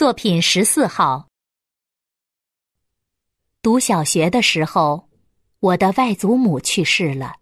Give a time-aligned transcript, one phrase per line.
[0.00, 1.28] 作品十四号。
[3.60, 5.10] 读小学的时候，
[5.60, 7.34] 我的外祖母去世了。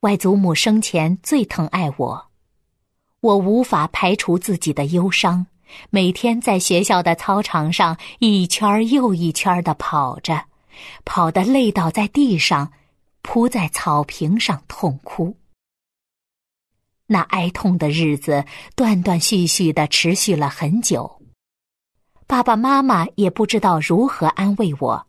[0.00, 2.26] 外祖母生前最疼爱我，
[3.20, 5.46] 我无法排除自己的忧伤，
[5.88, 10.44] 每天在学校的操场上一圈又一圈的跑着，
[11.06, 12.70] 跑得累倒在地上，
[13.22, 15.34] 扑在草坪上痛哭。
[17.06, 18.44] 那哀痛的日子
[18.76, 21.19] 断断续续的持续了很久。
[22.30, 25.04] 爸爸妈妈也不知道如何安慰我，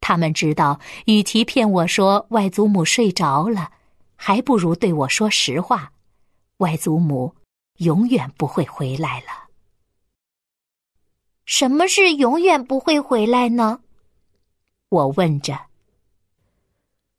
[0.00, 3.70] 他们知道，与其骗我说外祖母睡着了，
[4.16, 5.92] 还不如对我说实话：
[6.56, 7.36] 外祖母
[7.76, 9.26] 永远不会回来了。
[11.46, 13.82] 什么是永远不会回来呢？
[14.88, 15.56] 我问着。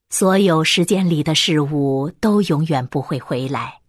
[0.10, 3.80] 所有时间里的事物都永远不会回来，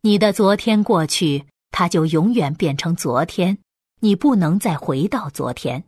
[0.00, 3.58] 你的昨天过去，它就永远变成昨天。
[4.04, 5.84] 你不能再回到昨天。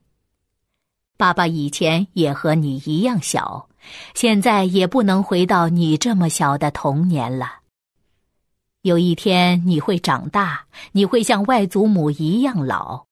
[1.17, 3.69] 爸爸以前也和你一样小，
[4.15, 7.61] 现在也不能回到你这么小的童年了。
[8.83, 13.07] 有一天你会长大，你会像外祖母一样老。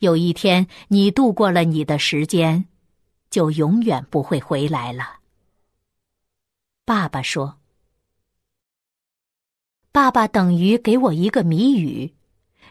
[0.00, 2.64] 有一天你度过了你的时间，
[3.30, 5.20] 就永远不会回来了。
[6.84, 7.58] 爸爸说
[9.92, 12.12] ：“爸爸等于给我一个谜语。”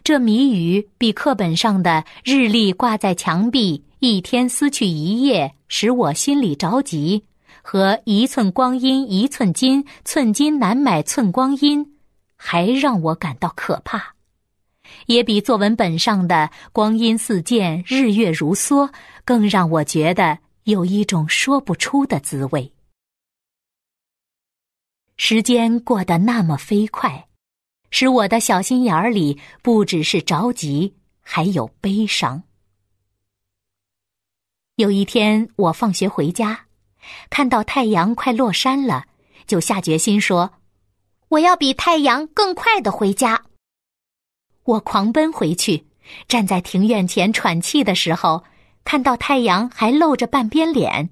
[0.04, 7.24] 这谜语比课本上的“日历挂在墙壁，一天撕去一页，使我心里着急”
[7.62, 11.94] 和“一寸光阴一寸金，寸金难买寸光阴”
[12.36, 14.14] 还让我感到可怕，
[15.06, 18.92] 也比作文本上的“光阴似箭，日月如梭”
[19.24, 22.72] 更让我觉得有一种说不出的滋味。
[25.16, 27.28] 时间过得那么飞快。
[27.92, 32.42] 使我的小心眼儿里不只是着急，还有悲伤。
[34.76, 36.66] 有一天，我放学回家，
[37.28, 39.04] 看到太阳快落山了，
[39.46, 40.54] 就下决心说
[41.28, 43.44] ：“我要比太阳更快的回家。”
[44.64, 45.86] 我狂奔回去，
[46.26, 48.42] 站在庭院前喘气的时候，
[48.84, 51.10] 看到太阳还露着半边脸，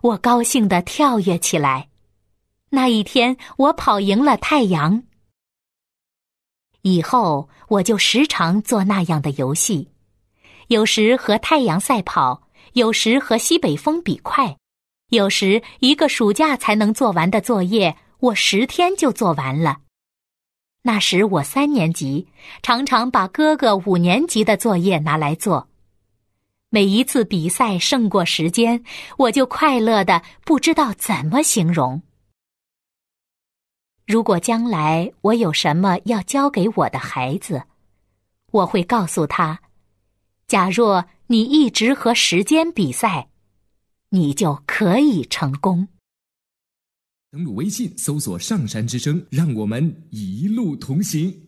[0.00, 1.90] 我高兴的跳跃起来。
[2.70, 5.02] 那一天，我跑赢了太阳。
[6.86, 9.88] 以后我就时常做那样的游戏，
[10.68, 12.42] 有时和太阳赛跑，
[12.74, 14.58] 有时和西北风比快，
[15.08, 19.78] 有时一个暑假才能做完的作业，我十天就做完了。
[20.82, 22.28] 那时我三年级，
[22.62, 25.68] 常常把哥哥五年级的作业拿来做。
[26.68, 28.84] 每一次比赛胜过时间，
[29.16, 32.02] 我就快乐的不知道怎么形容。
[34.06, 37.62] 如果将来我有什么要教给我的孩子，
[38.50, 39.62] 我会告诉他：
[40.46, 43.28] 假若你一直和时间比赛，
[44.10, 45.88] 你就可以成功。
[47.30, 51.43] 登录微信，搜索“上山之声”，让我们一路同行。